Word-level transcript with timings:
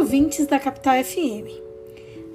ouvintes 0.00 0.46
da 0.46 0.58
Capital 0.58 1.04
FM. 1.04 1.60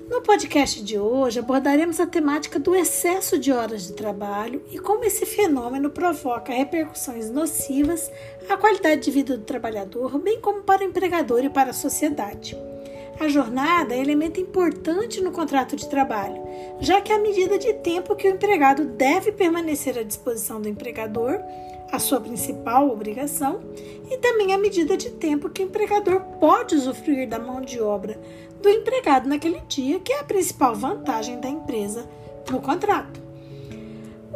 No 0.08 0.22
podcast 0.22 0.84
de 0.84 1.00
hoje 1.00 1.40
abordaremos 1.40 2.00
a 2.00 2.06
temática 2.06 2.60
do 2.60 2.76
excesso 2.76 3.40
de 3.40 3.52
horas 3.52 3.88
de 3.88 3.94
trabalho 3.94 4.62
e 4.72 4.78
como 4.78 5.04
esse 5.04 5.26
fenômeno 5.26 5.90
provoca 5.90 6.54
repercussões 6.54 7.32
nocivas 7.32 8.12
à 8.48 8.56
qualidade 8.56 9.02
de 9.02 9.10
vida 9.10 9.36
do 9.36 9.44
trabalhador, 9.44 10.20
bem 10.20 10.40
como 10.40 10.62
para 10.62 10.84
o 10.84 10.86
empregador 10.86 11.44
e 11.44 11.50
para 11.50 11.72
a 11.72 11.74
sociedade. 11.74 12.56
A 13.18 13.30
jornada 13.30 13.96
é 13.96 14.00
elemento 14.00 14.42
importante 14.42 15.22
no 15.22 15.32
contrato 15.32 15.76
de 15.76 15.88
trabalho, 15.90 16.44
já 16.82 17.00
que 17.00 17.14
é 17.14 17.16
a 17.16 17.20
medida 17.20 17.58
de 17.58 17.74
tempo 17.76 18.16
que 18.16 18.28
o 18.28 18.32
empregado 18.32 18.84
deve 18.84 19.32
permanecer 19.32 19.98
à 19.98 20.04
disposição 20.04 20.60
do 20.60 20.68
empregador 20.68 21.40
a 21.92 21.98
sua 21.98 22.20
principal 22.20 22.90
obrigação, 22.90 23.62
e 24.10 24.18
também 24.18 24.54
a 24.54 24.58
medida 24.58 24.98
de 24.98 25.12
tempo 25.12 25.50
que 25.50 25.64
o 25.64 25.66
empregador 25.66 26.20
pode 26.40 26.76
usufruir 26.76 27.28
da 27.30 27.40
mão 27.40 27.62
de 27.62 27.80
obra 27.80 28.20
do 28.62 28.70
empregado 28.70 29.30
naquele 29.30 29.62
dia, 29.62 30.00
que 30.00 30.12
é 30.12 30.20
a 30.20 30.24
principal 30.24 30.76
vantagem 30.76 31.40
da 31.40 31.48
empresa 31.48 32.06
no 32.52 32.62
contrato. 32.62 33.25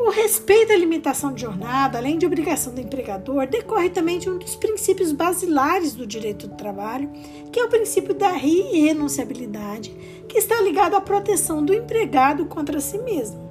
O 0.02 0.12
respeito 0.12 0.72
à 0.72 0.78
limitação 0.78 1.34
de 1.34 1.42
jornada, 1.42 1.98
além 1.98 2.18
de 2.18 2.26
obrigação 2.26 2.74
do 2.74 2.80
empregador, 2.80 3.46
decorre 3.46 3.90
também 3.90 4.18
de 4.18 4.30
um 4.30 4.38
dos 4.38 4.56
princípios 4.56 5.12
basilares 5.12 5.94
do 5.94 6.08
direito 6.08 6.48
do 6.48 6.56
trabalho, 6.56 7.12
que 7.52 7.60
é 7.60 7.66
o 7.66 7.70
princípio 7.70 8.14
da 8.14 8.34
irrenunciabilidade, 8.38 9.94
que 10.30 10.38
está 10.38 10.62
ligado 10.62 10.96
à 10.96 11.02
proteção 11.02 11.64
do 11.64 11.74
empregado 11.74 12.46
contra 12.46 12.80
si 12.80 12.98
mesmo. 13.00 13.50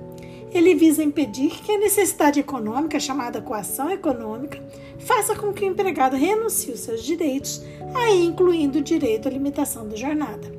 Ele 0.51 0.75
visa 0.75 1.05
impedir 1.05 1.51
que 1.51 1.71
a 1.71 1.79
necessidade 1.79 2.41
econômica, 2.41 2.99
chamada 2.99 3.43
coação 3.43 3.91
econômica, 3.91 4.59
faça 4.99 5.37
com 5.37 5.53
que 5.53 5.67
o 5.67 5.69
empregado 5.69 6.17
renuncie 6.17 6.73
os 6.73 6.81
seus 6.81 7.05
direitos, 7.05 7.63
aí 7.95 8.25
incluindo 8.25 8.79
o 8.79 8.83
direito 8.83 9.29
à 9.29 9.31
limitação 9.31 9.87
da 9.87 9.97
jornada. 9.97 10.51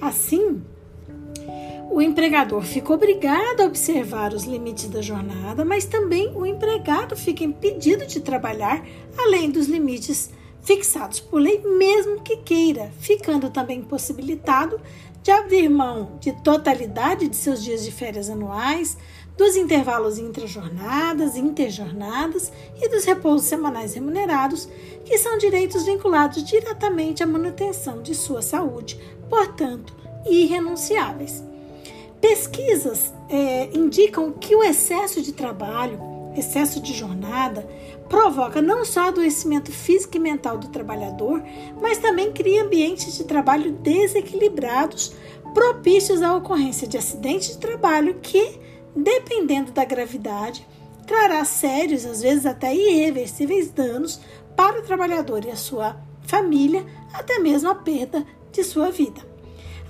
Assim, 0.00 0.60
o 1.92 2.00
empregador 2.00 2.62
fica 2.62 2.94
obrigado 2.94 3.60
a 3.60 3.66
observar 3.66 4.32
os 4.32 4.44
limites 4.44 4.88
da 4.88 5.02
jornada, 5.02 5.62
mas 5.62 5.84
também 5.84 6.32
o 6.34 6.46
empregado 6.46 7.14
fica 7.14 7.44
impedido 7.44 8.06
de 8.06 8.18
trabalhar 8.18 8.82
além 9.18 9.50
dos 9.50 9.66
limites 9.66 10.30
fixados 10.62 11.20
por 11.20 11.38
lei, 11.38 11.58
mesmo 11.58 12.22
que 12.22 12.38
queira, 12.38 12.90
ficando 12.98 13.50
também 13.50 13.80
impossibilitado 13.80 14.80
de 15.22 15.30
abrir 15.30 15.68
mão 15.68 16.16
de 16.18 16.32
totalidade 16.32 17.28
de 17.28 17.36
seus 17.36 17.62
dias 17.62 17.84
de 17.84 17.92
férias 17.92 18.30
anuais, 18.30 18.96
dos 19.36 19.54
intervalos 19.54 20.18
intrajornadas, 20.18 21.36
interjornadas 21.36 22.50
e 22.80 22.88
dos 22.88 23.04
repousos 23.04 23.46
semanais 23.46 23.92
remunerados, 23.92 24.66
que 25.04 25.18
são 25.18 25.36
direitos 25.36 25.84
vinculados 25.84 26.42
diretamente 26.42 27.22
à 27.22 27.26
manutenção 27.26 28.00
de 28.00 28.14
sua 28.14 28.40
saúde, 28.40 28.98
portanto, 29.28 29.94
irrenunciáveis. 30.24 31.51
Pesquisas 32.22 33.12
é, 33.28 33.68
indicam 33.76 34.30
que 34.30 34.54
o 34.54 34.62
excesso 34.62 35.20
de 35.20 35.32
trabalho, 35.32 35.98
excesso 36.36 36.80
de 36.80 36.94
jornada, 36.94 37.68
provoca 38.08 38.62
não 38.62 38.84
só 38.84 39.08
adoecimento 39.08 39.72
físico 39.72 40.16
e 40.16 40.20
mental 40.20 40.56
do 40.56 40.68
trabalhador, 40.68 41.42
mas 41.80 41.98
também 41.98 42.32
cria 42.32 42.62
ambientes 42.62 43.18
de 43.18 43.24
trabalho 43.24 43.72
desequilibrados, 43.72 45.12
propícios 45.52 46.22
à 46.22 46.36
ocorrência 46.36 46.86
de 46.86 46.96
acidentes 46.96 47.48
de 47.48 47.58
trabalho 47.58 48.14
que, 48.22 48.56
dependendo 48.94 49.72
da 49.72 49.84
gravidade, 49.84 50.64
trará 51.04 51.44
sérios, 51.44 52.06
às 52.06 52.22
vezes 52.22 52.46
até 52.46 52.72
irreversíveis 52.72 53.68
danos 53.72 54.20
para 54.54 54.78
o 54.78 54.82
trabalhador 54.82 55.44
e 55.44 55.50
a 55.50 55.56
sua 55.56 55.96
família, 56.22 56.86
até 57.12 57.40
mesmo 57.40 57.68
a 57.68 57.74
perda 57.74 58.24
de 58.52 58.62
sua 58.62 58.90
vida. 58.92 59.31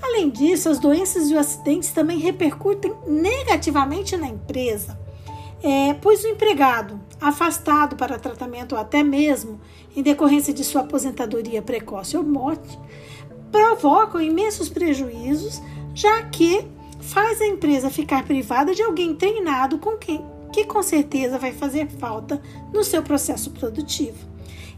Além 0.03 0.29
disso, 0.29 0.69
as 0.69 0.79
doenças 0.79 1.31
e 1.31 1.35
os 1.35 1.39
acidentes 1.39 1.93
também 1.93 2.19
repercutem 2.19 2.93
negativamente 3.07 4.17
na 4.17 4.27
empresa, 4.27 4.99
é, 5.63 5.95
pois 5.95 6.25
o 6.25 6.29
empregado, 6.29 7.01
afastado 7.21 7.95
para 7.95 8.19
tratamento 8.19 8.75
ou 8.75 8.81
até 8.81 9.05
mesmo 9.05 9.61
em 9.95 10.03
decorrência 10.03 10.53
de 10.53 10.65
sua 10.65 10.81
aposentadoria 10.81 11.63
precoce 11.63 12.17
ou 12.17 12.25
morte, 12.25 12.77
provocam 13.53 14.21
imensos 14.21 14.69
prejuízos, 14.69 15.63
já 15.95 16.23
que 16.25 16.67
faz 17.01 17.41
a 17.41 17.47
empresa 17.47 17.91
ficar 17.91 18.25
privada 18.25 18.75
de 18.75 18.83
alguém 18.83 19.15
treinado 19.15 19.79
com 19.79 19.97
quem 19.97 20.25
que 20.53 20.65
com 20.65 20.83
certeza 20.83 21.39
vai 21.39 21.53
fazer 21.53 21.89
falta 21.89 22.41
no 22.73 22.85
seu 22.85 23.03
processo 23.03 23.51
produtivo. 23.51 24.31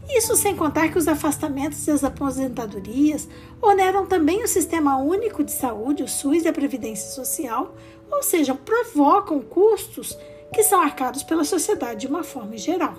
Isso 0.09 0.35
sem 0.35 0.55
contar 0.55 0.89
que 0.89 0.97
os 0.97 1.07
afastamentos 1.07 1.85
e 1.87 1.91
as 1.91 2.03
aposentadorias 2.03 3.27
oneram 3.61 4.05
também 4.05 4.43
o 4.43 4.47
Sistema 4.47 4.97
Único 4.97 5.43
de 5.43 5.51
Saúde, 5.51 6.03
o 6.03 6.07
SUS 6.07 6.43
e 6.43 6.47
a 6.47 6.53
Previdência 6.53 7.09
Social, 7.09 7.75
ou 8.11 8.21
seja, 8.21 8.53
provocam 8.53 9.41
custos 9.41 10.17
que 10.53 10.63
são 10.63 10.79
arcados 10.79 11.23
pela 11.23 11.43
sociedade 11.43 12.01
de 12.01 12.07
uma 12.07 12.23
forma 12.23 12.55
geral. 12.57 12.95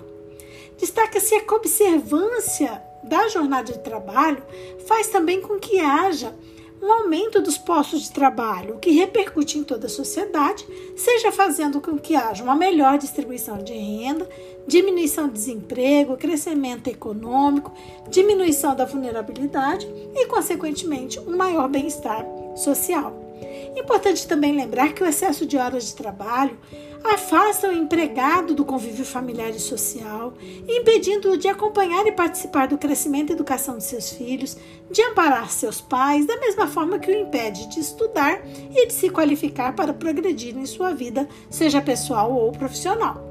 Destaca-se 0.77 1.33
a 1.33 1.55
observância 1.55 2.83
da 3.03 3.27
jornada 3.29 3.71
de 3.71 3.79
trabalho 3.79 4.43
faz 4.85 5.07
também 5.07 5.41
com 5.41 5.57
que 5.57 5.79
haja 5.79 6.35
um 6.81 6.91
aumento 6.91 7.41
dos 7.41 7.57
postos 7.57 8.03
de 8.03 8.11
trabalho, 8.11 8.75
o 8.75 8.79
que 8.79 8.91
repercute 8.91 9.57
em 9.57 9.63
toda 9.63 9.87
a 9.87 9.89
sociedade, 9.89 10.65
seja 10.95 11.31
fazendo 11.31 11.81
com 11.81 11.97
que 11.97 12.15
haja 12.15 12.43
uma 12.43 12.55
melhor 12.55 12.97
distribuição 12.97 13.57
de 13.57 13.73
renda, 13.73 14.27
diminuição 14.67 15.27
do 15.27 15.33
desemprego, 15.33 16.17
crescimento 16.17 16.87
econômico, 16.87 17.73
diminuição 18.09 18.75
da 18.75 18.85
vulnerabilidade 18.85 19.87
e, 20.15 20.25
consequentemente, 20.27 21.19
um 21.19 21.35
maior 21.35 21.67
bem-estar 21.67 22.25
social. 22.55 23.26
Importante 23.77 24.27
também 24.27 24.55
lembrar 24.55 24.91
que 24.93 25.03
o 25.03 25.05
excesso 25.05 25.45
de 25.45 25.55
horas 25.55 25.85
de 25.85 25.95
trabalho 25.95 26.57
afasta 27.03 27.69
o 27.69 27.71
empregado 27.71 28.55
do 28.55 28.65
convívio 28.65 29.05
familiar 29.05 29.51
e 29.51 29.59
social, 29.59 30.33
impedindo-o 30.67 31.37
de 31.37 31.47
acompanhar 31.47 32.05
e 32.07 32.11
participar 32.11 32.67
do 32.67 32.77
crescimento 32.77 33.29
e 33.29 33.33
educação 33.33 33.77
de 33.77 33.83
seus 33.83 34.09
filhos, 34.09 34.57
de 34.89 35.01
amparar 35.03 35.51
seus 35.51 35.79
pais, 35.79 36.25
da 36.25 36.37
mesma 36.37 36.67
forma 36.67 36.97
que 36.97 37.11
o 37.11 37.15
impede 37.15 37.67
de 37.67 37.79
estudar 37.79 38.41
e 38.47 38.87
de 38.87 38.93
se 38.93 39.11
qualificar 39.11 39.75
para 39.75 39.93
progredir 39.93 40.57
em 40.57 40.65
sua 40.65 40.91
vida, 40.95 41.29
seja 41.47 41.79
pessoal 41.79 42.33
ou 42.33 42.51
profissional. 42.51 43.23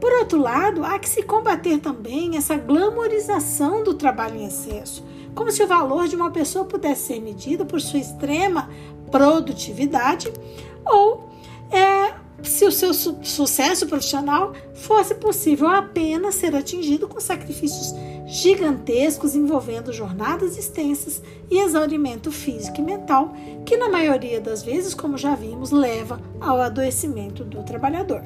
Por 0.00 0.12
outro 0.14 0.40
lado, 0.40 0.82
há 0.82 0.98
que 0.98 1.08
se 1.08 1.22
combater 1.22 1.78
também 1.78 2.36
essa 2.36 2.56
glamorização 2.56 3.84
do 3.84 3.94
trabalho 3.94 4.40
em 4.40 4.46
excesso, 4.46 5.04
como 5.34 5.50
se 5.50 5.62
o 5.62 5.66
valor 5.66 6.06
de 6.08 6.16
uma 6.16 6.30
pessoa 6.30 6.64
pudesse 6.64 7.08
ser 7.08 7.20
medido 7.20 7.66
por 7.66 7.80
sua 7.80 7.98
extrema 7.98 8.63
produtividade 9.14 10.32
ou 10.84 11.30
é, 11.70 12.14
se 12.42 12.64
o 12.66 12.72
seu 12.72 12.92
su 12.92 13.16
sucesso 13.22 13.86
profissional 13.86 14.52
fosse 14.74 15.14
possível 15.14 15.68
apenas 15.68 16.34
ser 16.34 16.56
atingido 16.56 17.06
com 17.06 17.20
sacrifícios 17.20 17.94
gigantescos 18.26 19.36
envolvendo 19.36 19.92
jornadas 19.92 20.58
extensas 20.58 21.22
e 21.48 21.60
exaurimento 21.60 22.32
físico 22.32 22.80
e 22.80 22.82
mental, 22.82 23.32
que 23.64 23.76
na 23.76 23.88
maioria 23.88 24.40
das 24.40 24.64
vezes, 24.64 24.94
como 24.94 25.16
já 25.16 25.36
vimos, 25.36 25.70
leva 25.70 26.20
ao 26.40 26.60
adoecimento 26.60 27.44
do 27.44 27.62
trabalhador. 27.62 28.24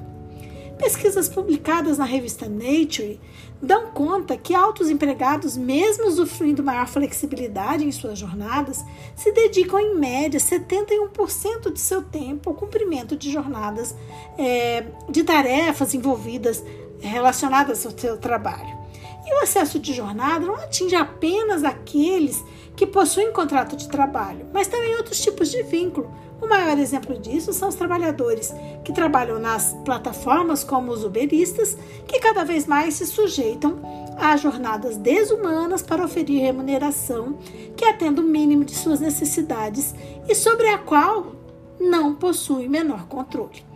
Pesquisas 0.78 1.28
publicadas 1.28 1.98
na 1.98 2.04
revista 2.04 2.48
Nature 2.48 3.20
dão 3.60 3.88
conta 3.88 4.36
que 4.36 4.54
altos 4.54 4.88
empregados, 4.88 5.56
mesmo 5.56 6.06
usufruindo 6.06 6.62
maior 6.62 6.86
flexibilidade 6.86 7.84
em 7.84 7.90
suas 7.90 8.18
jornadas, 8.18 8.84
se 9.16 9.32
dedicam 9.32 9.80
em 9.80 9.96
média 9.96 10.38
71% 10.38 11.72
de 11.72 11.80
seu 11.80 12.02
tempo 12.02 12.48
ao 12.48 12.56
cumprimento 12.56 13.16
de 13.16 13.30
jornadas 13.30 13.94
é, 14.38 14.84
de 15.08 15.24
tarefas 15.24 15.94
envolvidas 15.94 16.62
relacionadas 17.00 17.84
ao 17.84 17.98
seu 17.98 18.16
trabalho. 18.16 18.78
E 19.26 19.34
o 19.34 19.42
excesso 19.42 19.78
de 19.78 19.92
jornada 19.92 20.46
não 20.46 20.54
atinge 20.54 20.94
apenas 20.94 21.64
aqueles 21.64 22.42
que 22.78 22.86
possuem 22.86 23.32
contrato 23.32 23.76
de 23.76 23.88
trabalho, 23.88 24.46
mas 24.54 24.68
também 24.68 24.94
outros 24.94 25.20
tipos 25.20 25.50
de 25.50 25.62
vínculo 25.64 26.08
o 26.40 26.46
maior 26.46 26.78
exemplo 26.78 27.18
disso 27.18 27.52
são 27.52 27.68
os 27.68 27.74
trabalhadores 27.74 28.54
que 28.84 28.92
trabalham 28.92 29.40
nas 29.40 29.76
plataformas 29.84 30.62
como 30.62 30.92
os 30.92 31.02
uberistas, 31.04 31.76
que 32.06 32.20
cada 32.20 32.44
vez 32.44 32.64
mais 32.64 32.94
se 32.94 33.06
sujeitam 33.06 33.80
a 34.16 34.36
jornadas 34.36 34.96
desumanas 34.96 35.82
para 35.82 36.04
oferir 36.04 36.40
remuneração 36.40 37.36
que 37.76 37.84
atenda 37.84 38.20
o 38.20 38.24
mínimo 38.24 38.64
de 38.64 38.74
suas 38.74 39.00
necessidades 39.00 39.94
e 40.28 40.34
sobre 40.34 40.68
a 40.68 40.78
qual 40.78 41.32
não 41.80 42.14
possui 42.14 42.68
menor 42.68 43.06
controle. 43.08 43.67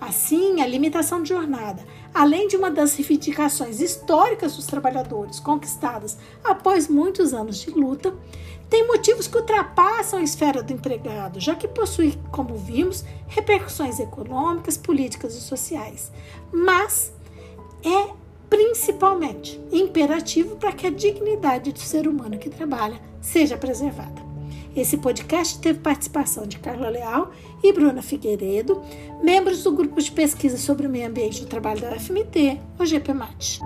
Assim, 0.00 0.60
a 0.60 0.66
limitação 0.66 1.22
de 1.22 1.30
jornada, 1.30 1.84
além 2.14 2.46
de 2.46 2.56
uma 2.56 2.70
das 2.70 2.94
reivindicações 2.94 3.80
históricas 3.80 4.54
dos 4.54 4.66
trabalhadores 4.66 5.40
conquistadas 5.40 6.16
após 6.44 6.86
muitos 6.86 7.34
anos 7.34 7.58
de 7.58 7.70
luta, 7.70 8.14
tem 8.70 8.86
motivos 8.86 9.26
que 9.26 9.36
ultrapassam 9.36 10.18
a 10.20 10.22
esfera 10.22 10.62
do 10.62 10.72
empregado, 10.72 11.40
já 11.40 11.54
que 11.54 11.66
possui, 11.66 12.18
como 12.30 12.54
vimos, 12.54 13.04
repercussões 13.26 13.98
econômicas, 13.98 14.76
políticas 14.76 15.34
e 15.34 15.40
sociais. 15.40 16.12
Mas 16.52 17.12
é 17.84 18.12
principalmente 18.48 19.60
imperativo 19.72 20.56
para 20.56 20.72
que 20.72 20.86
a 20.86 20.90
dignidade 20.90 21.72
do 21.72 21.80
ser 21.80 22.06
humano 22.06 22.38
que 22.38 22.50
trabalha 22.50 23.00
seja 23.20 23.56
preservada. 23.56 24.27
Esse 24.80 24.96
podcast 24.96 25.58
teve 25.58 25.80
participação 25.80 26.46
de 26.46 26.56
Carla 26.60 26.88
Leal 26.88 27.32
e 27.64 27.72
Bruna 27.72 28.00
Figueiredo, 28.00 28.80
membros 29.20 29.64
do 29.64 29.72
grupo 29.72 30.00
de 30.00 30.12
pesquisa 30.12 30.56
sobre 30.56 30.86
o 30.86 30.90
meio 30.90 31.08
ambiente 31.08 31.40
do 31.40 31.48
trabalho 31.48 31.80
da 31.80 31.90
UFMT, 31.90 32.60
o 32.78 32.86
GPMAT. 32.86 33.58